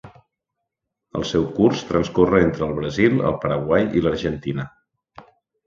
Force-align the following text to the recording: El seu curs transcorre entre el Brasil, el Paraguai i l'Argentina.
El 1.19 1.25
seu 1.31 1.45
curs 1.59 1.83
transcorre 1.91 2.41
entre 2.47 2.65
el 2.69 2.75
Brasil, 2.81 3.21
el 3.33 3.39
Paraguai 3.47 3.89
i 4.01 4.05
l'Argentina. 4.09 4.69